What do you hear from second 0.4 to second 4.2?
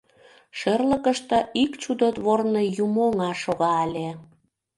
Шӧрлыкыштӧ ик «чудотворный» юмоҥа шога ыле...